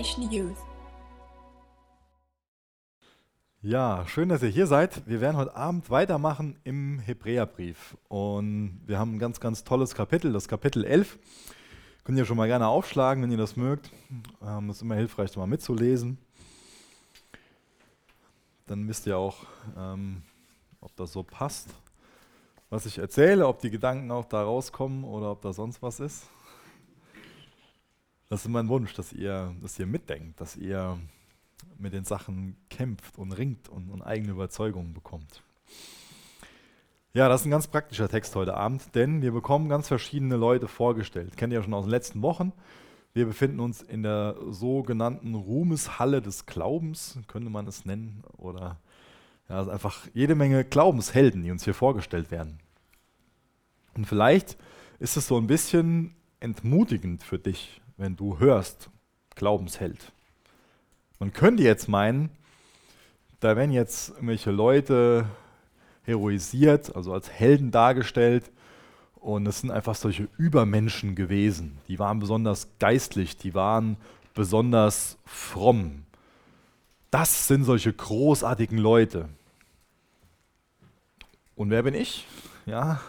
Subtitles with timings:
[0.00, 0.56] Generation Youth.
[3.60, 5.06] Ja, schön, dass ihr hier seid.
[5.06, 7.98] Wir werden heute Abend weitermachen im Hebräerbrief.
[8.08, 11.18] Und wir haben ein ganz, ganz tolles Kapitel, das Kapitel 11.
[12.04, 13.90] Könnt ihr schon mal gerne aufschlagen, wenn ihr das mögt.
[14.42, 16.16] Ähm, das ist immer hilfreich, mal mitzulesen.
[18.66, 19.36] Dann wisst ihr auch,
[19.76, 20.22] ähm,
[20.80, 21.68] ob das so passt,
[22.70, 26.24] was ich erzähle, ob die Gedanken auch da rauskommen oder ob da sonst was ist.
[28.30, 31.00] Das ist mein Wunsch, dass ihr, dass ihr mitdenkt, dass ihr
[31.78, 35.42] mit den Sachen kämpft und ringt und, und eigene Überzeugungen bekommt.
[37.12, 40.68] Ja, das ist ein ganz praktischer Text heute Abend, denn wir bekommen ganz verschiedene Leute
[40.68, 41.36] vorgestellt.
[41.36, 42.52] Kennt ihr ja schon aus den letzten Wochen.
[43.14, 48.22] Wir befinden uns in der sogenannten Ruhmeshalle des Glaubens, könnte man es nennen.
[48.36, 48.78] Oder
[49.48, 52.60] ja, ist einfach jede Menge Glaubenshelden, die uns hier vorgestellt werden.
[53.94, 54.56] Und vielleicht
[55.00, 58.88] ist es so ein bisschen entmutigend für dich, wenn du hörst,
[59.34, 60.10] Glaubensheld.
[61.18, 62.30] Man könnte jetzt meinen,
[63.40, 65.26] da werden jetzt irgendwelche Leute
[66.04, 68.50] heroisiert, also als Helden dargestellt.
[69.16, 71.76] Und es sind einfach solche Übermenschen gewesen.
[71.88, 73.98] Die waren besonders geistlich, die waren
[74.32, 76.06] besonders fromm.
[77.10, 79.28] Das sind solche großartigen Leute.
[81.54, 82.26] Und wer bin ich?
[82.64, 83.02] Ja,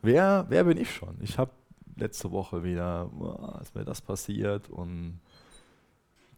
[0.00, 1.18] wer, wer bin ich schon?
[1.20, 1.50] Ich habe
[1.96, 5.20] letzte Woche wieder, oh, ist mir das passiert und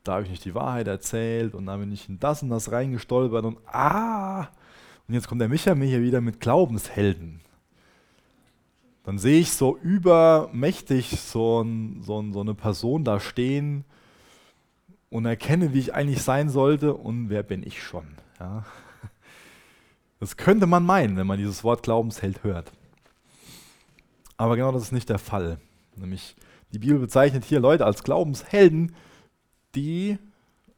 [0.04, 2.70] da habe ich nicht die Wahrheit erzählt und da bin ich in das und das
[2.70, 4.48] reingestolpert und ah,
[5.08, 7.40] und jetzt kommt der Micha mir hier wieder mit Glaubenshelden.
[9.04, 13.84] Dann sehe ich so übermächtig so, ein, so, ein, so eine Person da stehen
[15.10, 18.06] und erkenne, wie ich eigentlich sein sollte und wer bin ich schon.
[18.40, 18.64] Ja?
[20.18, 22.72] Das könnte man meinen, wenn man dieses Wort Glaubensheld hört.
[24.36, 25.58] Aber genau das ist nicht der Fall.
[25.96, 26.36] Nämlich
[26.72, 28.94] die Bibel bezeichnet hier Leute als Glaubenshelden,
[29.74, 30.18] die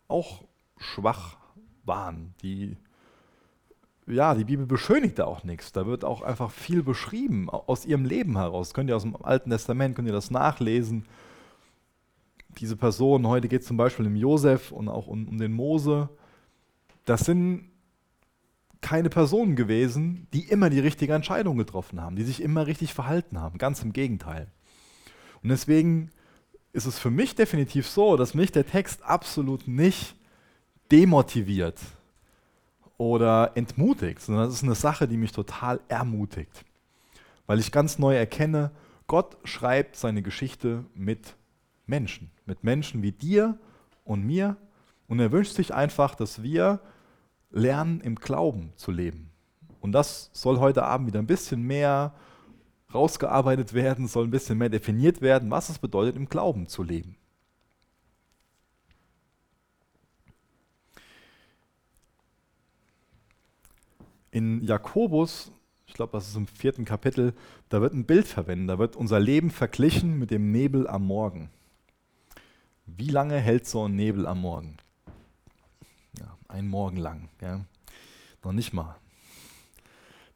[0.07, 0.45] auch
[0.77, 1.37] schwach
[1.85, 2.77] waren, die
[4.11, 5.73] ja, die Bibel beschönigt da auch nichts.
[5.73, 8.73] Da wird auch einfach viel beschrieben aus ihrem Leben heraus.
[8.73, 11.05] Könnt ihr aus dem Alten Testament, könnt ihr das nachlesen.
[12.59, 16.09] Diese Person, heute geht es zum Beispiel um Josef und auch um, um den Mose.
[17.05, 17.68] Das sind
[18.81, 23.41] keine Personen gewesen, die immer die richtige Entscheidung getroffen haben, die sich immer richtig verhalten
[23.41, 23.59] haben.
[23.59, 24.49] Ganz im Gegenteil.
[25.43, 26.11] Und deswegen
[26.73, 30.15] ist es für mich definitiv so, dass mich der Text absolut nicht
[30.91, 31.81] demotiviert
[32.97, 36.65] oder entmutigt, sondern das ist eine Sache, die mich total ermutigt.
[37.47, 38.71] Weil ich ganz neu erkenne,
[39.07, 41.35] Gott schreibt seine Geschichte mit
[41.87, 43.59] Menschen, mit Menschen wie dir
[44.05, 44.57] und mir.
[45.07, 46.81] Und er wünscht sich einfach, dass wir
[47.51, 49.31] lernen, im Glauben zu leben.
[49.81, 52.15] Und das soll heute Abend wieder ein bisschen mehr
[52.93, 57.17] rausgearbeitet werden, soll ein bisschen mehr definiert werden, was es bedeutet, im Glauben zu leben.
[64.31, 65.53] In Jakobus,
[65.87, 67.35] ich glaube, das ist im vierten Kapitel,
[67.71, 71.51] da wird ein Bild verwendet, da wird unser Leben verglichen mit dem Nebel am Morgen.
[72.85, 74.77] Wie lange hält so ein Nebel am Morgen?
[76.49, 77.29] Ja, ein Morgen lang.
[77.41, 77.65] Ja.
[78.43, 78.97] Noch nicht mal.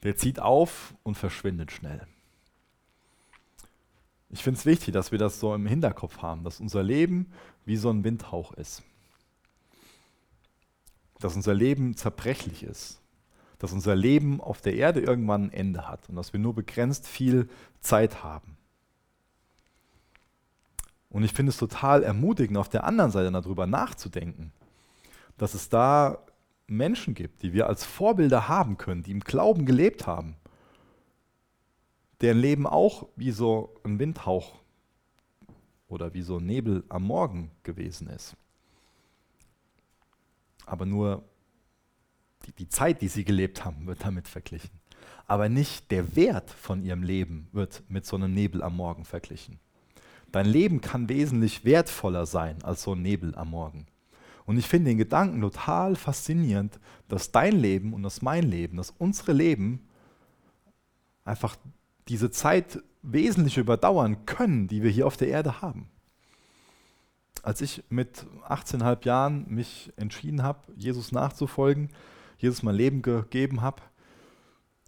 [0.02, 2.06] Der zieht auf und verschwindet schnell.
[4.30, 7.30] Ich finde es wichtig, dass wir das so im Hinterkopf haben, dass unser Leben
[7.64, 8.82] wie so ein Windhauch ist.
[11.20, 13.00] Dass unser Leben zerbrechlich ist.
[13.58, 17.06] Dass unser Leben auf der Erde irgendwann ein Ende hat und dass wir nur begrenzt
[17.06, 17.48] viel
[17.80, 18.56] Zeit haben.
[21.10, 24.50] Und ich finde es total ermutigend, auf der anderen Seite darüber nachzudenken,
[25.42, 26.18] dass es da
[26.66, 30.36] Menschen gibt, die wir als Vorbilder haben können, die im Glauben gelebt haben
[32.22, 34.54] deren Leben auch wie so ein Windhauch
[35.88, 38.36] oder wie so ein Nebel am Morgen gewesen ist.
[40.64, 41.24] Aber nur
[42.46, 44.70] die, die Zeit, die sie gelebt haben, wird damit verglichen.
[45.26, 49.58] Aber nicht der Wert von ihrem Leben wird mit so einem Nebel am Morgen verglichen.
[50.30, 53.86] Dein Leben kann wesentlich wertvoller sein als so ein Nebel am Morgen.
[54.44, 56.78] Und ich finde den Gedanken total faszinierend,
[57.08, 59.88] dass dein Leben und das mein Leben, dass unsere Leben
[61.24, 61.56] einfach
[62.08, 65.88] diese Zeit wesentlich überdauern können, die wir hier auf der Erde haben.
[67.42, 71.90] Als ich mit 18,5 Jahren mich entschieden habe, Jesus nachzufolgen,
[72.38, 73.82] Jesus mein Leben gegeben habe,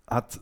[0.08, 0.40] hat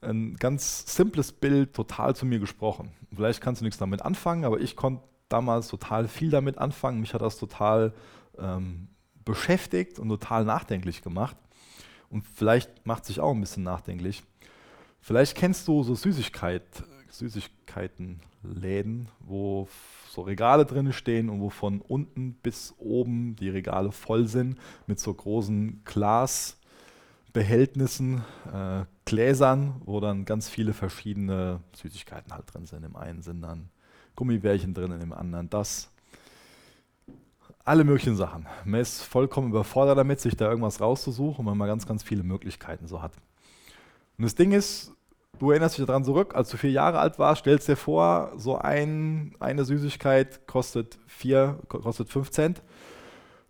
[0.00, 2.92] ein ganz simples Bild total zu mir gesprochen.
[3.14, 7.00] Vielleicht kannst du nichts damit anfangen, aber ich konnte damals total viel damit anfangen.
[7.00, 7.92] Mich hat das total
[8.40, 8.88] ähm,
[9.24, 11.36] beschäftigt und total nachdenklich gemacht.
[12.10, 14.22] Und vielleicht macht sich auch ein bisschen nachdenklich.
[15.00, 16.64] Vielleicht kennst du so Süßigkeit,
[17.10, 19.68] Süßigkeitenläden, wo
[20.10, 24.98] so Regale drin stehen und wo von unten bis oben die Regale voll sind mit
[24.98, 32.84] so großen Glasbehältnissen, äh, Gläsern, wo dann ganz viele verschiedene Süßigkeiten halt drin sind.
[32.84, 33.68] Im einen sind dann
[34.16, 35.92] Gummibärchen drin, im anderen das.
[37.68, 38.46] Alle möglichen Sachen.
[38.64, 42.86] Man ist vollkommen überfordert damit, sich da irgendwas rauszusuchen, weil man ganz, ganz viele Möglichkeiten
[42.86, 43.12] so hat.
[44.16, 44.94] Und das Ding ist,
[45.38, 48.56] du erinnerst dich daran zurück, als du vier Jahre alt warst, stellst dir vor, so
[48.56, 52.62] ein, eine Süßigkeit kostet, vier, kostet fünf Cent.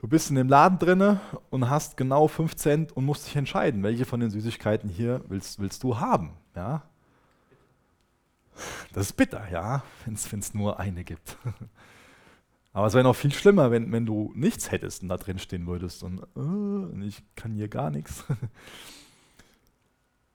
[0.01, 3.85] Du bist in dem Laden drinne und hast genau fünf Cent und musst dich entscheiden,
[3.85, 6.33] welche von den Süßigkeiten hier willst, willst du haben.
[6.57, 6.83] Ja?
[8.93, 11.39] Das ist bitter, ja, wenn es nur eine gibt.
[12.73, 15.67] Aber es wäre noch viel schlimmer, wenn, wenn du nichts hättest und da drin stehen
[15.67, 18.25] würdest und äh, ich kann hier gar nichts.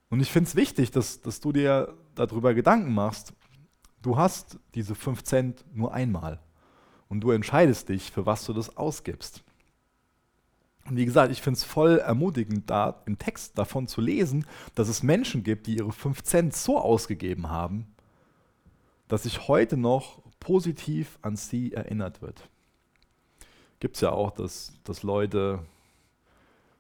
[0.09, 3.33] Und ich finde es wichtig, dass, dass du dir darüber Gedanken machst.
[4.03, 6.39] Du hast diese 5 Cent nur einmal
[7.09, 9.44] und du entscheidest dich, für was du das ausgibst.
[10.86, 14.45] Und wie gesagt, ich finde es voll ermutigend, da im Text davon zu lesen,
[14.75, 17.92] dass es Menschen gibt, die ihre 5 Cent so ausgegeben haben,
[19.13, 22.50] dass sich heute noch positiv an sie erinnert wird.
[23.80, 25.60] Gibt es ja auch, dass, dass Leute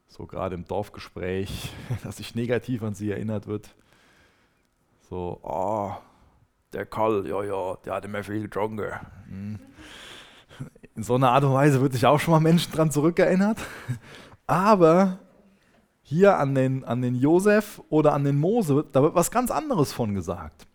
[0.07, 1.71] so gerade im Dorfgespräch,
[2.03, 3.75] dass sich negativ an sie erinnert wird.
[5.07, 5.91] So, oh,
[6.73, 8.91] der Karl, ja, ja, der hat immer viel getrunken.
[9.27, 9.59] Hm.
[10.95, 13.59] In so einer Art und Weise wird sich auch schon mal Menschen dran zurückerinnert.
[14.47, 15.19] Aber
[16.01, 19.93] hier an den, an den Josef oder an den Mose, da wird was ganz anderes
[19.93, 20.65] von gesagt.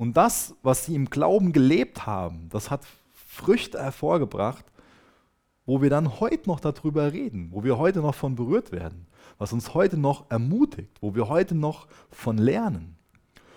[0.00, 4.64] Und das, was sie im Glauben gelebt haben, das hat Früchte hervorgebracht,
[5.66, 9.06] wo wir dann heute noch darüber reden, wo wir heute noch von berührt werden,
[9.36, 12.96] was uns heute noch ermutigt, wo wir heute noch von lernen.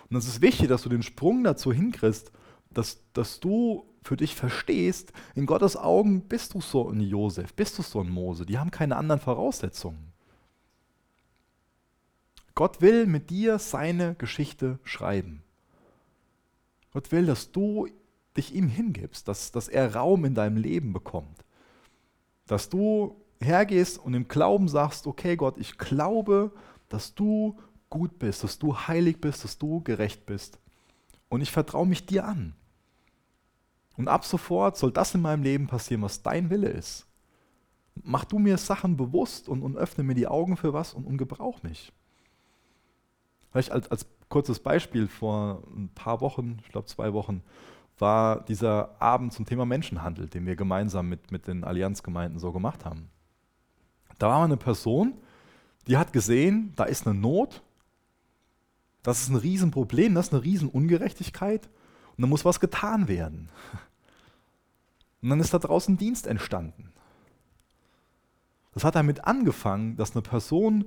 [0.10, 2.34] Und es ist wichtig, dass du den Sprung dazu hinkriegst,
[2.72, 7.78] dass, dass du für dich verstehst, in Gottes Augen bist du so ein Josef, bist
[7.78, 10.12] du so ein Mose, die haben keine anderen Voraussetzungen.
[12.54, 15.43] Gott will mit dir seine Geschichte schreiben.
[16.94, 17.88] Gott will, dass du
[18.38, 21.44] dich ihm hingibst, dass, dass er Raum in deinem Leben bekommt.
[22.48, 26.51] Dass du hergehst und im Glauben sagst, okay Gott, ich glaube,
[26.90, 27.60] dass du
[27.90, 30.60] gut bist, dass du heilig bist, dass du gerecht bist.
[31.30, 32.56] Und ich vertraue mich dir an.
[33.98, 37.06] Und ab sofort soll das in meinem Leben passieren, was dein Wille ist.
[38.01, 41.18] Mach du mir Sachen bewusst und, und öffne mir die Augen für was und, und
[41.18, 41.92] gebrauch mich.
[43.51, 47.44] Vielleicht als, als kurzes Beispiel vor ein paar Wochen, ich glaube zwei Wochen,
[48.00, 52.84] war dieser Abend zum Thema Menschenhandel, den wir gemeinsam mit, mit den Allianzgemeinden so gemacht
[52.84, 53.12] haben.
[54.18, 55.14] Da war eine Person,
[55.86, 57.62] die hat gesehen, da ist eine Not,
[59.04, 61.70] das ist ein Riesenproblem, das ist eine Riesenungerechtigkeit
[62.18, 63.50] und da muss was getan werden.
[65.22, 66.92] Und dann ist da draußen Dienst entstanden.
[68.74, 70.86] Das hat damit angefangen, dass eine Person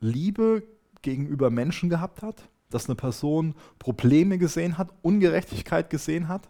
[0.00, 0.62] Liebe
[1.06, 6.48] gegenüber Menschen gehabt hat, dass eine Person Probleme gesehen hat, Ungerechtigkeit gesehen hat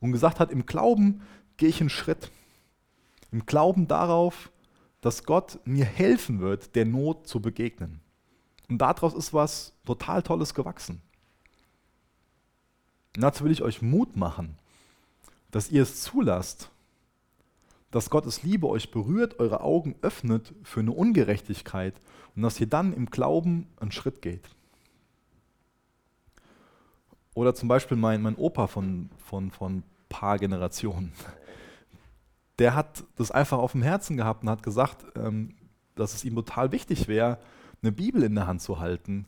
[0.00, 1.22] und gesagt hat, im Glauben
[1.56, 2.30] gehe ich einen Schritt.
[3.32, 4.52] Im Glauben darauf,
[5.00, 8.00] dass Gott mir helfen wird, der Not zu begegnen.
[8.68, 11.00] Und daraus ist was total Tolles gewachsen.
[13.14, 14.58] Und dazu will ich euch Mut machen,
[15.50, 16.70] dass ihr es zulasst,
[17.96, 21.94] dass Gottes Liebe euch berührt, eure Augen öffnet für eine Ungerechtigkeit
[22.34, 24.50] und dass ihr dann im Glauben einen Schritt geht.
[27.32, 31.14] Oder zum Beispiel mein, mein Opa von, von, von paar Generationen.
[32.58, 35.54] Der hat das einfach auf dem Herzen gehabt und hat gesagt, ähm,
[35.94, 37.38] dass es ihm total wichtig wäre,
[37.80, 39.24] eine Bibel in der Hand zu halten,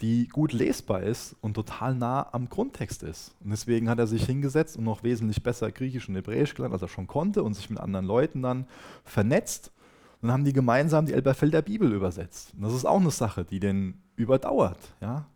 [0.00, 3.34] die gut lesbar ist und total nah am Grundtext ist.
[3.42, 6.82] Und deswegen hat er sich hingesetzt und noch wesentlich besser Griechisch und Hebräisch gelernt, als
[6.82, 8.66] er schon konnte und sich mit anderen Leuten dann
[9.04, 9.72] vernetzt.
[10.20, 12.54] Und dann haben die gemeinsam die Elberfelder Bibel übersetzt.
[12.54, 14.78] Und das ist auch eine Sache, die den überdauert.
[15.00, 15.26] Ja?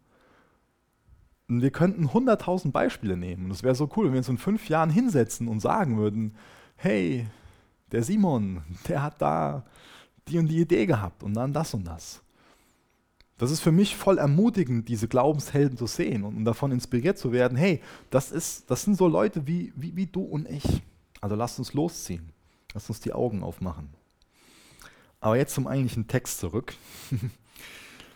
[1.49, 3.47] Und wir könnten 100.000 Beispiele nehmen.
[3.47, 6.37] Und es wäre so cool, wenn wir uns in fünf Jahren hinsetzen und sagen würden,
[6.76, 7.26] hey,
[7.90, 9.64] der Simon, der hat da
[10.28, 12.23] die und die Idee gehabt und dann das und das.
[13.39, 17.57] Das ist für mich voll ermutigend, diese Glaubenshelden zu sehen und, davon inspiriert zu werden,
[17.57, 20.65] hey, das, ist, das sind so Leute wie, wie, wie du und ich.
[21.21, 22.33] Also lasst uns losziehen.
[22.75, 23.91] Lasst uns die Augen aufmachen.
[25.21, 26.75] Aber jetzt zum eigentlichen Text zurück.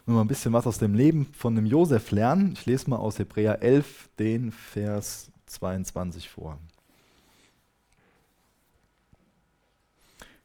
[0.06, 2.52] wir mal ein bisschen was aus dem Leben von dem Josef lernen.
[2.52, 6.58] Ich lese mal aus Hebräer 11 den Vers 22 vor.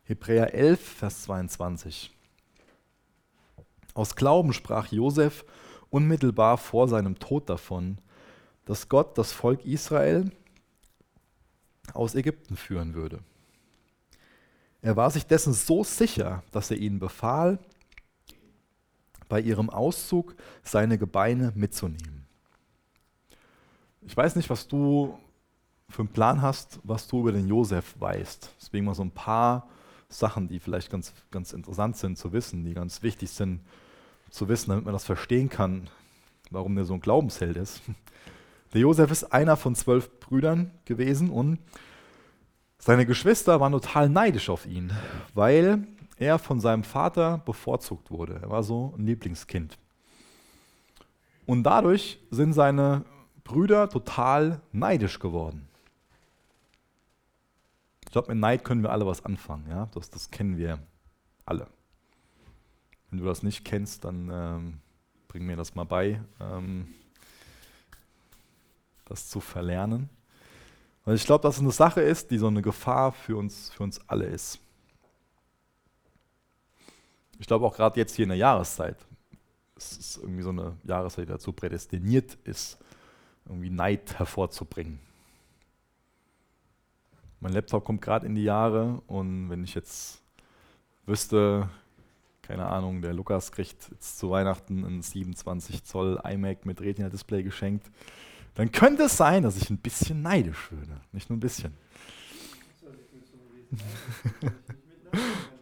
[0.03, 2.11] Hebräer 11, Vers 22.
[3.93, 5.45] Aus Glauben sprach Josef,
[5.89, 7.97] unmittelbar vor seinem Tod davon,
[8.65, 10.31] dass Gott das Volk Israel
[11.93, 13.19] aus Ägypten führen würde.
[14.81, 17.59] Er war sich dessen so sicher, dass er ihnen befahl,
[19.29, 22.27] bei ihrem Auszug seine Gebeine mitzunehmen.
[24.01, 25.17] Ich weiß nicht, was du
[25.87, 28.49] für einen Plan hast, was du über den Josef weißt.
[28.59, 29.69] Deswegen mal so ein paar
[30.11, 33.61] Sachen, die vielleicht ganz, ganz interessant sind zu wissen, die ganz wichtig sind
[34.29, 35.89] zu wissen, damit man das verstehen kann,
[36.51, 37.81] warum der so ein Glaubensheld ist.
[38.73, 41.59] Der Josef ist einer von zwölf Brüdern gewesen und
[42.77, 44.93] seine Geschwister waren total neidisch auf ihn,
[45.33, 48.39] weil er von seinem Vater bevorzugt wurde.
[48.41, 49.77] Er war so ein Lieblingskind.
[51.45, 53.03] Und dadurch sind seine
[53.43, 55.67] Brüder total neidisch geworden.
[58.11, 59.69] Ich glaube, mit Neid können wir alle was anfangen.
[59.69, 59.87] Ja?
[59.93, 60.79] Das, das kennen wir
[61.45, 61.65] alle.
[63.09, 64.81] Wenn du das nicht kennst, dann ähm,
[65.29, 66.93] bring mir das mal bei, ähm,
[69.05, 70.09] das zu verlernen.
[71.05, 73.83] Weil ich glaube, dass es eine Sache ist, die so eine Gefahr für uns, für
[73.83, 74.59] uns alle ist.
[77.39, 78.97] Ich glaube auch gerade jetzt hier in der Jahreszeit.
[79.77, 82.77] Es ist irgendwie so eine Jahreszeit, die dazu prädestiniert ist,
[83.45, 84.99] irgendwie Neid hervorzubringen.
[87.41, 90.21] Mein Laptop kommt gerade in die Jahre und wenn ich jetzt
[91.07, 91.67] wüsste,
[92.43, 97.89] keine Ahnung, der Lukas kriegt jetzt zu Weihnachten ein 27 Zoll iMac mit Retina-Display geschenkt,
[98.53, 101.01] dann könnte es sein, dass ich ein bisschen neidisch würde.
[101.13, 101.73] Nicht nur ein bisschen.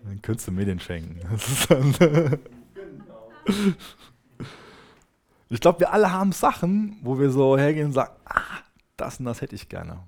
[0.04, 1.22] dann könntest du mir den schenken.
[5.50, 8.42] ich glaube, wir alle haben Sachen, wo wir so hergehen und sagen, ah,
[8.98, 10.04] das und das hätte ich gerne.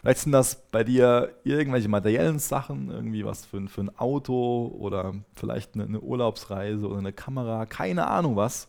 [0.00, 5.14] Vielleicht sind das bei dir irgendwelche materiellen Sachen, irgendwie was für, für ein Auto oder
[5.34, 8.68] vielleicht eine, eine Urlaubsreise oder eine Kamera, keine Ahnung was.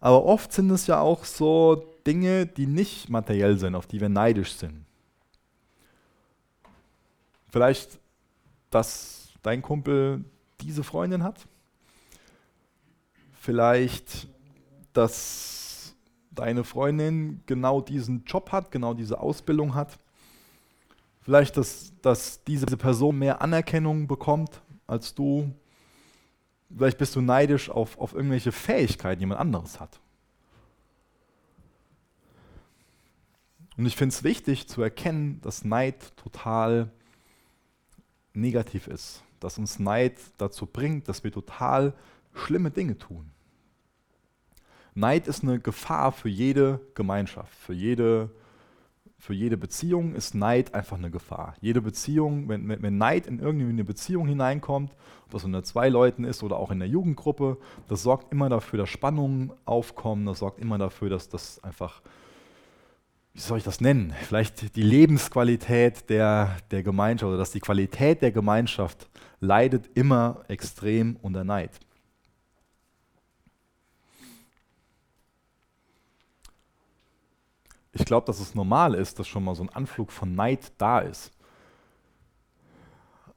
[0.00, 4.08] Aber oft sind es ja auch so Dinge, die nicht materiell sind, auf die wir
[4.08, 4.84] neidisch sind.
[7.50, 8.00] Vielleicht,
[8.70, 10.24] dass dein Kumpel
[10.60, 11.46] diese Freundin hat.
[13.32, 14.26] Vielleicht,
[14.92, 15.94] dass
[16.30, 19.98] deine Freundin genau diesen Job hat, genau diese Ausbildung hat.
[21.22, 25.54] Vielleicht, dass, dass diese Person mehr Anerkennung bekommt als du.
[26.76, 30.00] Vielleicht bist du neidisch auf, auf irgendwelche Fähigkeiten, die jemand anderes hat.
[33.76, 36.90] Und ich finde es wichtig zu erkennen, dass Neid total
[38.34, 39.22] negativ ist.
[39.38, 41.94] Dass uns Neid dazu bringt, dass wir total
[42.34, 43.30] schlimme Dinge tun.
[44.94, 48.30] Neid ist eine Gefahr für jede Gemeinschaft, für jede
[49.22, 51.54] für jede Beziehung ist Neid einfach eine Gefahr.
[51.60, 54.90] Jede Beziehung, wenn, wenn Neid in irgendeine Beziehung hineinkommt,
[55.26, 58.80] ob das unter zwei Leuten ist oder auch in der Jugendgruppe, das sorgt immer dafür,
[58.80, 62.02] dass Spannungen aufkommen, das sorgt immer dafür, dass das einfach,
[63.32, 68.22] wie soll ich das nennen, vielleicht die Lebensqualität der, der Gemeinschaft oder dass die Qualität
[68.22, 71.70] der Gemeinschaft leidet immer extrem unter Neid.
[77.92, 81.00] Ich glaube, dass es normal ist, dass schon mal so ein Anflug von Neid da
[81.00, 81.30] ist.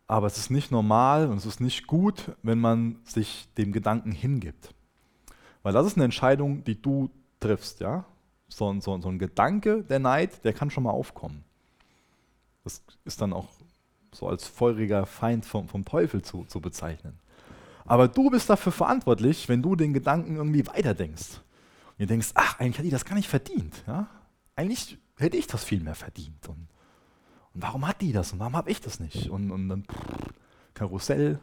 [0.08, 4.12] Aber es ist nicht normal und es ist nicht gut, wenn man sich dem Gedanken
[4.12, 4.74] hingibt.
[5.64, 7.10] Weil das ist eine Entscheidung, die du
[7.40, 7.80] triffst.
[7.80, 8.06] Ja?
[8.48, 11.44] So, ein, so, so ein Gedanke, der Neid, der kann schon mal aufkommen.
[12.64, 13.48] Das ist dann auch
[14.12, 17.20] so als feuriger Feind vom, vom Teufel zu, zu bezeichnen.
[17.84, 21.42] Aber du bist dafür verantwortlich, wenn du den Gedanken irgendwie weiterdenkst.
[21.88, 23.84] Und ihr denkst, ach, eigentlich hat die das gar nicht verdient.
[23.88, 24.08] Ja?
[24.56, 26.48] Eigentlich hätte ich das viel mehr verdient.
[26.48, 26.68] Und,
[27.54, 29.30] und warum hat die das und warum habe ich das nicht?
[29.30, 30.34] Und, und dann pff,
[30.74, 31.40] Karussell.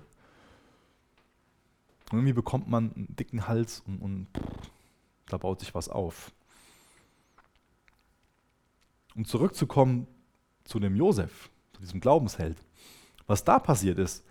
[2.11, 4.71] Und irgendwie bekommt man einen dicken Hals und, und pff,
[5.26, 6.33] da baut sich was auf.
[9.14, 10.07] Um zurückzukommen
[10.64, 12.57] zu dem Josef, zu diesem Glaubensheld.
[13.26, 14.25] Was da passiert ist,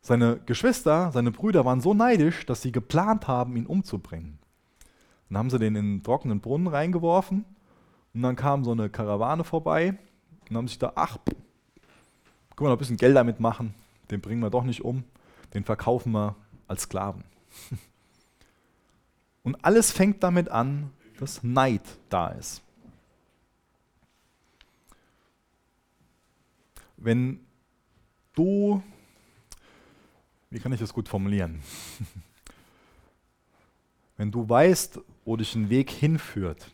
[0.00, 4.38] seine Geschwister, seine Brüder waren so neidisch, dass sie geplant haben, ihn umzubringen.
[5.28, 7.46] Dann haben sie den in den trockenen Brunnen reingeworfen
[8.14, 9.98] und dann kam so eine Karawane vorbei
[10.48, 13.74] und haben sich da, ach, wir noch ein bisschen Geld damit machen,
[14.10, 15.02] den bringen wir doch nicht um,
[15.52, 16.36] den verkaufen wir
[16.68, 17.24] als Sklaven.
[19.42, 22.62] Und alles fängt damit an, dass Neid da ist.
[26.96, 27.40] Wenn
[28.32, 28.82] du,
[30.48, 31.62] wie kann ich das gut formulieren?
[34.16, 36.70] Wenn du weißt, wo dich ein Weg hinführt,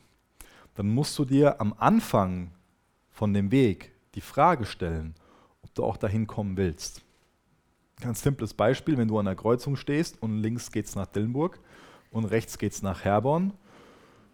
[0.81, 2.53] dann musst du dir am Anfang
[3.11, 5.15] von dem Weg die Frage stellen,
[5.61, 7.03] ob du auch dahin kommen willst.
[8.01, 11.61] Ganz simples Beispiel, wenn du an der Kreuzung stehst und links geht es nach Dillenburg,
[12.11, 13.53] und rechts geht es nach Herborn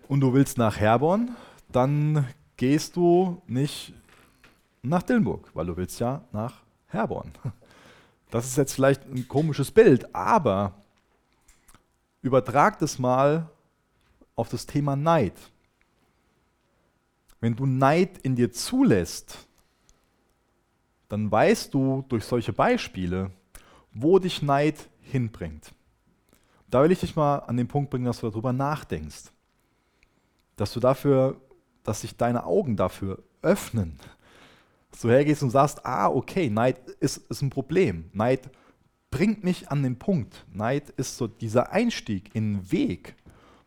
[0.06, 1.34] und du willst nach Herborn,
[1.72, 3.92] dann gehst du nicht
[4.82, 7.32] nach Dillenburg, weil du willst ja nach Herborn.
[8.30, 10.74] Das ist jetzt vielleicht ein komisches Bild, aber
[12.22, 13.48] übertrag das mal
[14.36, 15.34] auf das Thema Neid.
[17.40, 19.46] Wenn du Neid in dir zulässt,
[21.08, 23.30] dann weißt du durch solche Beispiele,
[23.92, 25.72] wo dich Neid hinbringt.
[26.68, 29.30] Da will ich dich mal an den Punkt bringen, dass du darüber nachdenkst.
[30.56, 31.40] Dass du dafür,
[31.84, 33.98] dass sich deine Augen dafür öffnen.
[34.90, 38.10] Dass du hergehst und sagst, ah, okay, Neid ist, ist ein Problem.
[38.12, 38.50] Neid
[39.10, 40.44] bringt mich an den Punkt.
[40.52, 43.14] Neid ist so dieser Einstieg in den Weg,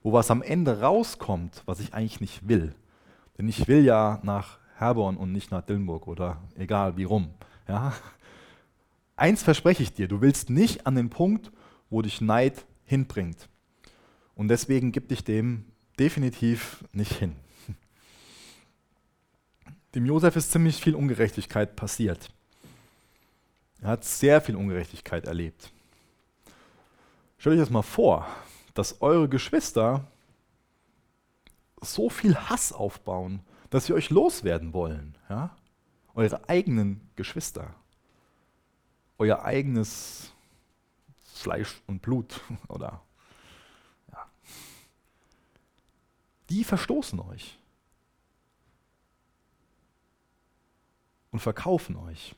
[0.04, 2.76] wo was am Ende rauskommt, was ich eigentlich nicht will.
[3.39, 7.34] Denn ich will ja nach Herborn und nicht nach Dillenburg oder egal wie rum.
[7.69, 7.93] Ja?
[9.15, 11.50] Eins verspreche ich dir, du willst nicht an den Punkt,
[11.89, 13.48] wo dich Neid hinbringt.
[14.36, 15.65] Und deswegen gib dich dem
[15.98, 17.36] definitiv nicht hin.
[19.96, 22.31] Dem Josef ist ziemlich viel Ungerechtigkeit passiert.
[23.81, 25.72] Er hat sehr viel Ungerechtigkeit erlebt.
[27.38, 28.27] Stellt euch das mal vor,
[28.74, 30.05] dass eure Geschwister
[31.82, 35.18] so viel Hass aufbauen, dass sie euch loswerden wollen.
[35.30, 35.56] Ja?
[36.16, 37.74] Eure eigenen Geschwister.
[39.18, 40.32] Euer eigenes
[41.34, 42.42] Fleisch und Blut.
[42.68, 43.02] Oder
[44.12, 44.30] ja.
[46.50, 47.58] Die verstoßen euch.
[51.32, 52.36] Und verkaufen euch.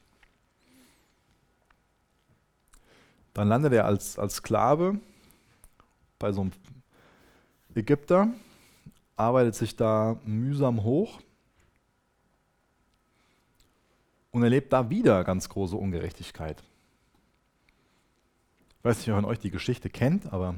[3.33, 4.99] Dann landet er als, als Sklave
[6.19, 6.51] bei so einem
[7.73, 8.27] Ägypter
[9.21, 11.21] arbeitet sich da mühsam hoch
[14.31, 16.63] und erlebt da wieder ganz große Ungerechtigkeit.
[18.79, 20.55] Ich weiß nicht, wer von euch die Geschichte kennt, aber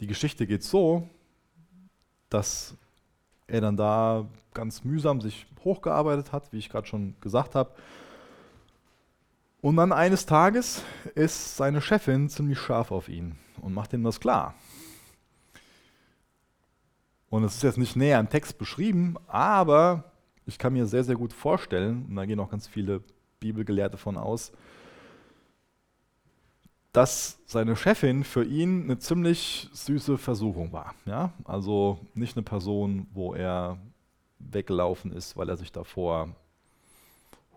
[0.00, 1.08] die Geschichte geht so,
[2.28, 2.74] dass
[3.46, 7.74] er dann da ganz mühsam sich hochgearbeitet hat, wie ich gerade schon gesagt habe.
[9.62, 10.82] Und dann eines Tages
[11.14, 14.54] ist seine Chefin ziemlich scharf auf ihn und macht ihm das klar.
[17.32, 20.04] Und es ist jetzt nicht näher im Text beschrieben, aber
[20.44, 23.02] ich kann mir sehr, sehr gut vorstellen, und da gehen auch ganz viele
[23.40, 24.52] Bibelgelehrte von aus,
[26.92, 30.94] dass seine Chefin für ihn eine ziemlich süße Versuchung war.
[31.06, 31.32] Ja?
[31.44, 33.78] Also nicht eine Person, wo er
[34.38, 36.36] weggelaufen ist, weil er sich davor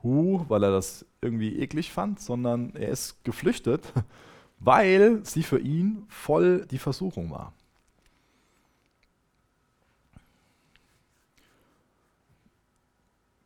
[0.03, 3.91] hu, weil er das irgendwie eklig fand, sondern er ist geflüchtet,
[4.59, 7.51] weil sie für ihn voll die Versuchung war.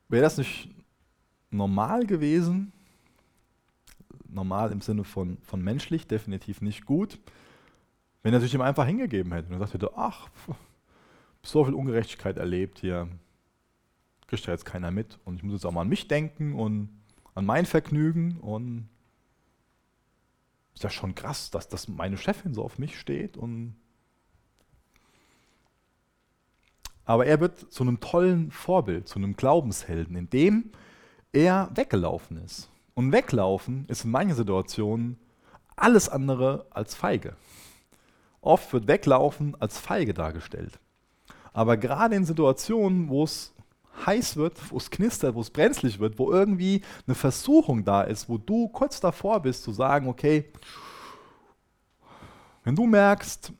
[0.09, 0.69] Wäre das nicht
[1.51, 2.73] normal gewesen?
[4.27, 7.19] Normal im Sinne von, von menschlich, definitiv nicht gut.
[8.21, 10.29] Wenn er sich ihm einfach hingegeben hätte und gesagt hätte, ach,
[11.43, 13.07] so viel Ungerechtigkeit erlebt hier,
[14.27, 15.19] kriegt ja jetzt keiner mit.
[15.25, 16.89] Und ich muss jetzt auch mal an mich denken und
[17.35, 18.37] an mein Vergnügen.
[18.39, 18.89] Und
[20.73, 23.75] ist ja schon krass, dass, dass meine Chefin so auf mich steht und
[27.05, 30.71] Aber er wird zu einem tollen Vorbild, zu einem Glaubenshelden, indem
[31.31, 32.69] er weggelaufen ist.
[32.93, 35.17] Und weglaufen ist in manchen Situationen
[35.75, 37.35] alles andere als feige.
[38.41, 40.79] Oft wird weglaufen als feige dargestellt.
[41.53, 43.53] Aber gerade in Situationen, wo es
[44.05, 48.29] heiß wird, wo es knistert, wo es brenzlig wird, wo irgendwie eine Versuchung da ist,
[48.29, 50.51] wo du kurz davor bist zu sagen, okay,
[52.63, 53.51] wenn du merkst,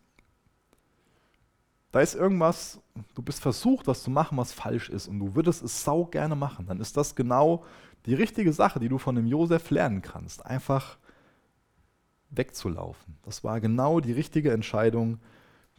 [1.91, 2.79] da ist irgendwas,
[3.15, 6.35] du bist versucht, was zu machen, was falsch ist und du würdest es sau gerne
[6.35, 7.65] machen, dann ist das genau
[8.05, 10.45] die richtige Sache, die du von dem Josef lernen kannst.
[10.45, 10.97] Einfach
[12.29, 13.17] wegzulaufen.
[13.23, 15.19] Das war genau die richtige Entscheidung,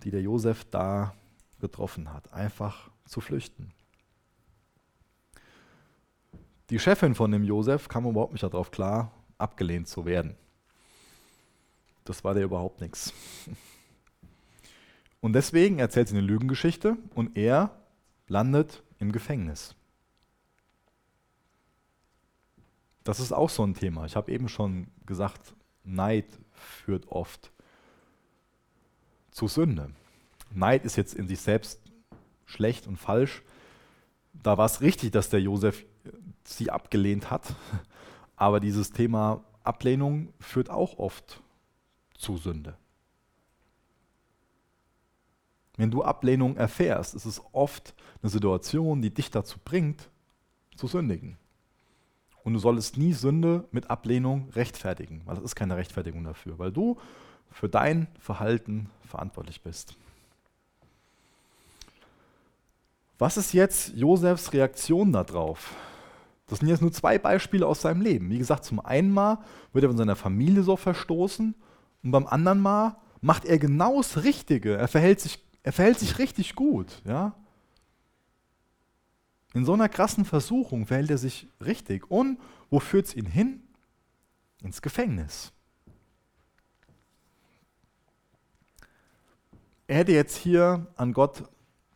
[0.02, 1.14] die der Josef da
[1.60, 2.32] getroffen hat.
[2.32, 3.72] Einfach zu flüchten.
[6.70, 10.36] Die Chefin von dem Josef kam überhaupt nicht darauf klar, abgelehnt zu werden.
[12.04, 13.12] Das war der überhaupt nichts.
[15.20, 17.70] Und deswegen erzählt sie eine Lügengeschichte und er
[18.26, 19.74] landet im Gefängnis.
[23.04, 24.04] Das ist auch so ein Thema.
[24.06, 25.54] Ich habe eben schon gesagt,
[25.84, 27.50] Neid führt oft
[29.30, 29.90] zu Sünde.
[30.52, 31.80] Neid ist jetzt in sich selbst
[32.46, 33.42] schlecht und falsch.
[34.32, 35.84] Da war es richtig, dass der Josef
[36.44, 37.54] sie abgelehnt hat.
[38.36, 41.42] Aber dieses Thema Ablehnung führt auch oft
[42.16, 42.76] zu Sünde.
[45.80, 50.10] Wenn du Ablehnung erfährst, ist es oft eine Situation, die dich dazu bringt,
[50.76, 51.38] zu sündigen.
[52.44, 56.70] Und du solltest nie Sünde mit Ablehnung rechtfertigen, weil das ist keine Rechtfertigung dafür, weil
[56.70, 56.98] du
[57.50, 59.96] für dein Verhalten verantwortlich bist.
[63.18, 65.74] Was ist jetzt Josefs Reaktion darauf?
[66.46, 68.28] Das sind jetzt nur zwei Beispiele aus seinem Leben.
[68.28, 69.38] Wie gesagt, zum einen Mal
[69.72, 71.54] wird er von seiner Familie so verstoßen
[72.02, 74.76] und beim anderen Mal macht er genau das Richtige.
[74.76, 77.02] Er verhält sich, er verhält sich richtig gut.
[77.04, 77.34] Ja?
[79.52, 82.10] In so einer krassen Versuchung verhält er sich richtig.
[82.10, 82.38] Und
[82.70, 83.62] wo führt es ihn hin?
[84.62, 85.52] Ins Gefängnis.
[89.86, 91.48] Er hätte jetzt hier an Gott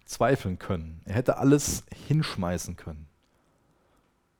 [0.04, 1.00] zweifeln können.
[1.04, 3.06] Er hätte alles hinschmeißen können.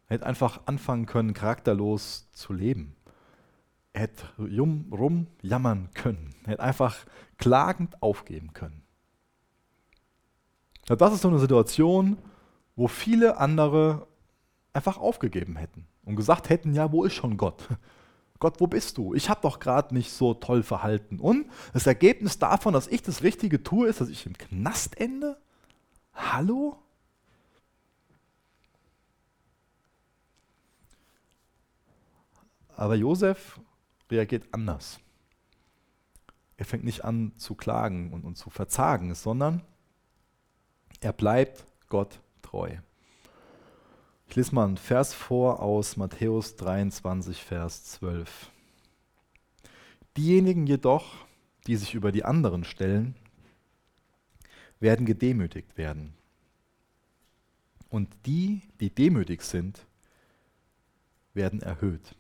[0.08, 2.96] Er hätte einfach anfangen können, charakterlos zu leben.
[3.92, 6.34] Er hätte rum, rum jammern können.
[6.44, 7.06] Er hätte einfach
[7.38, 8.83] klagend aufgeben können.
[10.86, 12.18] Das ist so eine Situation,
[12.76, 14.06] wo viele andere
[14.72, 17.68] einfach aufgegeben hätten und gesagt hätten, ja, wo ist schon Gott?
[18.40, 19.14] Gott, wo bist du?
[19.14, 21.18] Ich habe doch gerade nicht so toll verhalten.
[21.18, 25.38] Und das Ergebnis davon, dass ich das Richtige tue, ist, dass ich im Knast ende?
[26.12, 26.78] Hallo?
[32.76, 33.60] Aber Josef
[34.10, 34.98] reagiert anders.
[36.56, 39.62] Er fängt nicht an zu klagen und, und zu verzagen, sondern
[41.04, 42.78] er bleibt Gott treu.
[44.26, 48.50] Ich lese mal einen Vers vor aus Matthäus 23, Vers 12.
[50.16, 51.26] Diejenigen jedoch,
[51.66, 53.16] die sich über die anderen stellen,
[54.80, 56.14] werden gedemütigt werden.
[57.90, 59.86] Und die, die demütig sind,
[61.34, 62.14] werden erhöht.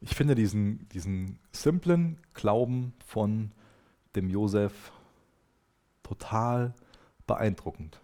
[0.00, 3.52] Ich finde diesen, diesen simplen Glauben von
[4.16, 4.90] dem Josef
[6.04, 6.74] total
[7.26, 8.00] beeindruckend.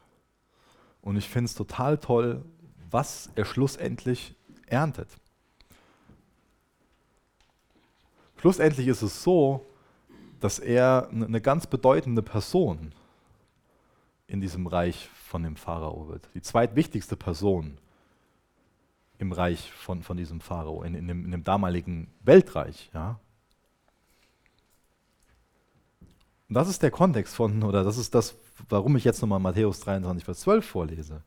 [1.00, 2.44] Und ich finde es total toll,
[2.90, 4.34] was er schlussendlich
[4.66, 5.08] erntet.
[8.36, 9.66] Schlussendlich ist es so,
[10.40, 12.92] dass er eine ganz bedeutende Person
[14.26, 16.28] in diesem Reich von dem Pharao wird.
[16.34, 17.78] Die zweitwichtigste Person
[19.18, 22.90] im Reich von, von diesem Pharao, in, in, dem, in dem damaligen Weltreich.
[22.94, 23.20] Ja?
[26.50, 28.34] Und das ist der Kontext von, oder das ist das,
[28.68, 31.22] warum ich jetzt nochmal Matthäus 23, Vers 12 vorlese.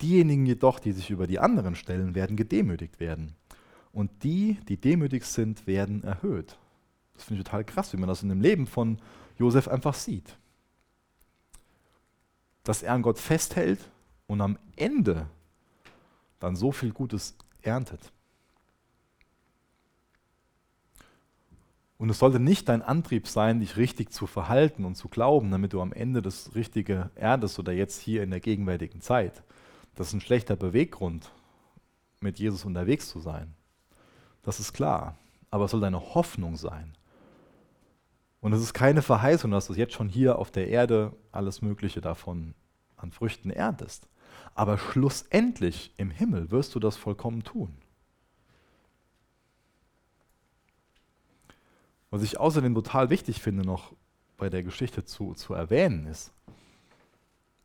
[0.00, 3.34] Diejenigen jedoch, die sich über die anderen stellen, werden gedemütigt werden.
[3.92, 6.56] Und die, die demütig sind, werden erhöht.
[7.12, 8.98] Das finde ich total krass, wie man das in dem Leben von
[9.38, 10.38] Josef einfach sieht.
[12.64, 13.90] Dass er an Gott festhält
[14.26, 15.26] und am Ende
[16.40, 18.10] dann so viel Gutes erntet.
[21.98, 25.72] Und es sollte nicht dein Antrieb sein, dich richtig zu verhalten und zu glauben, damit
[25.72, 29.42] du am Ende das Richtige erntest oder jetzt hier in der gegenwärtigen Zeit.
[29.96, 31.32] Das ist ein schlechter Beweggrund,
[32.20, 33.54] mit Jesus unterwegs zu sein.
[34.42, 35.18] Das ist klar.
[35.50, 36.94] Aber es soll deine Hoffnung sein.
[38.40, 42.00] Und es ist keine Verheißung, dass du jetzt schon hier auf der Erde alles Mögliche
[42.00, 42.54] davon
[42.96, 44.08] an Früchten erntest.
[44.54, 47.76] Aber schlussendlich im Himmel wirst du das vollkommen tun.
[52.10, 53.92] Was ich außerdem total wichtig finde, noch
[54.36, 56.32] bei der Geschichte zu, zu erwähnen, ist,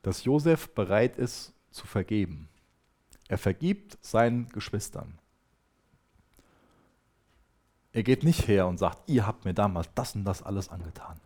[0.02, 2.50] dass Josef bereit ist zu vergeben.
[3.30, 5.18] Er vergibt seinen Geschwistern.
[7.94, 11.20] Er geht nicht her und sagt, ihr habt mir damals das und das alles angetan.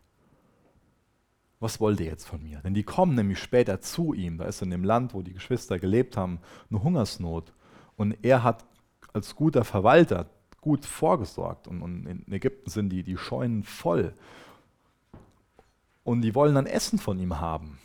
[1.59, 2.59] Was wollt ihr jetzt von mir?
[2.59, 4.37] Denn die kommen nämlich später zu ihm.
[4.37, 7.51] Da ist in dem Land, wo die Geschwister gelebt haben, eine Hungersnot.
[7.95, 8.65] Und er hat
[9.13, 10.29] als guter Verwalter
[10.67, 11.67] gut vorgesorgt.
[11.67, 14.13] Und, und in Ägypten sind die, die Scheunen voll.
[16.03, 17.79] Und die wollen dann Essen von ihm haben.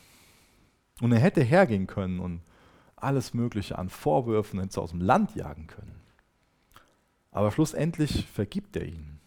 [1.01, 2.41] Und er hätte hergehen können und
[2.97, 6.01] alles Mögliche an Vorwürfen hätte aus dem Land jagen können.
[7.31, 9.21] Aber schlussendlich vergibt er ihnen.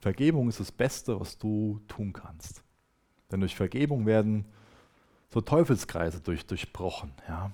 [0.00, 2.62] Vergebung ist das Beste, was du tun kannst.
[3.30, 4.46] Denn durch Vergebung werden
[5.30, 7.12] so Teufelskreise durch, durchbrochen.
[7.28, 7.52] Ja.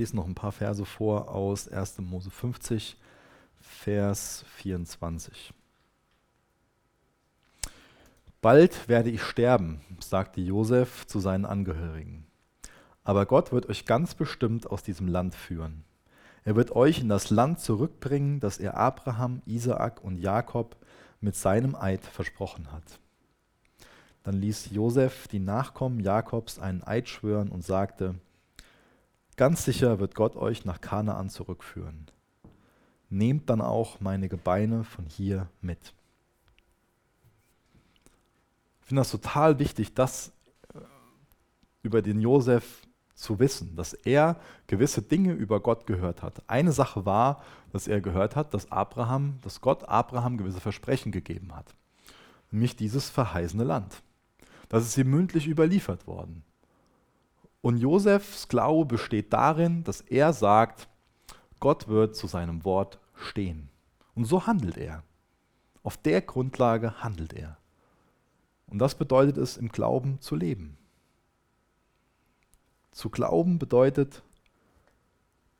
[0.00, 1.98] Lese noch ein paar Verse vor aus 1.
[1.98, 2.96] Mose 50,
[3.60, 5.52] Vers 24.
[8.40, 12.26] Bald werde ich sterben, sagte Josef zu seinen Angehörigen.
[13.04, 15.84] Aber Gott wird euch ganz bestimmt aus diesem Land führen.
[16.44, 20.76] Er wird euch in das Land zurückbringen, das er Abraham, Isaak und Jakob
[21.20, 23.00] mit seinem Eid versprochen hat.
[24.22, 28.14] Dann ließ Josef die Nachkommen Jakobs einen Eid schwören und sagte,
[29.40, 32.10] Ganz sicher wird Gott euch nach Kanaan zurückführen.
[33.08, 35.94] Nehmt dann auch meine Gebeine von hier mit.
[38.82, 40.34] finde das total wichtig, das
[40.74, 40.80] äh,
[41.82, 46.42] über den Josef zu wissen, dass er gewisse Dinge über Gott gehört hat.
[46.46, 51.56] Eine Sache war, dass er gehört hat, dass Abraham, dass Gott Abraham gewisse Versprechen gegeben
[51.56, 51.74] hat,
[52.50, 54.02] nämlich dieses verheißene Land.
[54.68, 56.44] Das ist ihm mündlich überliefert worden.
[57.62, 60.88] Und Josefs Glaube besteht darin, dass er sagt,
[61.58, 63.68] Gott wird zu seinem Wort stehen.
[64.14, 65.02] Und so handelt er.
[65.82, 67.58] Auf der Grundlage handelt er.
[68.66, 70.78] Und das bedeutet es, im Glauben zu leben.
[72.92, 74.22] Zu glauben bedeutet,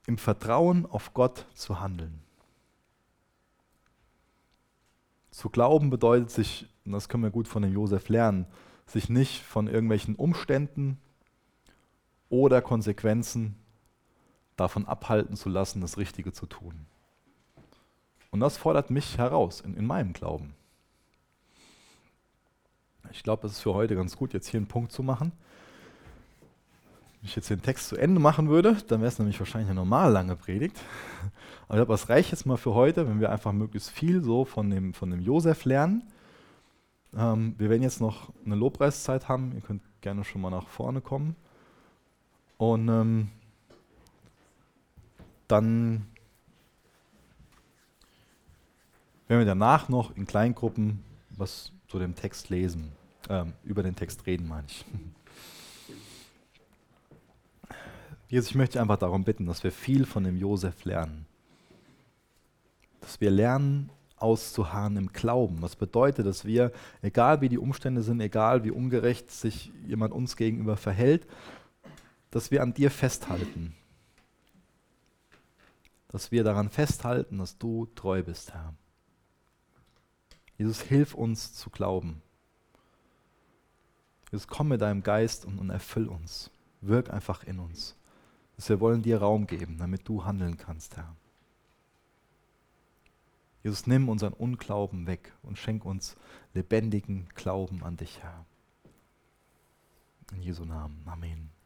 [0.07, 2.23] im Vertrauen auf Gott zu handeln.
[5.31, 8.47] Zu glauben bedeutet sich, und das können wir gut von dem Josef lernen,
[8.87, 10.99] sich nicht von irgendwelchen Umständen
[12.31, 13.57] oder Konsequenzen
[14.57, 16.87] davon abhalten zu lassen, das Richtige zu tun.
[18.31, 20.55] Und das fordert mich heraus in, in meinem Glauben.
[23.11, 25.33] Ich glaube, es ist für heute ganz gut, jetzt hier einen Punkt zu machen.
[27.21, 29.81] Wenn ich jetzt den Text zu Ende machen würde, dann wäre es nämlich wahrscheinlich eine
[29.81, 30.81] normal lange Predigt.
[31.67, 34.45] Aber ich glaube, es reicht jetzt mal für heute, wenn wir einfach möglichst viel so
[34.45, 36.05] von dem, von dem Josef lernen.
[37.17, 39.53] Ähm, wir werden jetzt noch eine Lobpreiszeit haben.
[39.55, 41.35] Ihr könnt gerne schon mal nach vorne kommen.
[42.61, 43.29] Und ähm,
[45.49, 46.07] dann
[49.29, 52.93] werden wir danach noch in Kleingruppen was zu dem Text lesen.
[53.31, 54.85] Ähm, über den Text reden, meine ich.
[58.29, 61.25] Jesus, ich möchte einfach darum bitten, dass wir viel von dem Josef lernen.
[63.01, 65.63] Dass wir lernen, auszuharren im Glauben.
[65.63, 70.37] Was bedeutet, dass wir, egal wie die Umstände sind, egal wie ungerecht sich jemand uns
[70.37, 71.27] gegenüber verhält,
[72.31, 73.75] dass wir an dir festhalten.
[76.09, 78.75] Dass wir daran festhalten, dass du treu bist, Herr.
[80.59, 82.23] Jesus, hilf uns zu glauben.
[84.31, 86.51] Jesus, komm mit deinem Geist und, und erfüll uns.
[86.81, 87.97] Wirk einfach in uns.
[88.57, 91.17] Dass wir wollen dir Raum geben, damit du handeln kannst, Herr.
[93.63, 96.17] Jesus, nimm unseren Unglauben weg und schenk uns
[96.55, 98.47] lebendigen Glauben an dich, Herr.
[100.33, 101.03] In Jesu Namen.
[101.07, 101.60] Amen.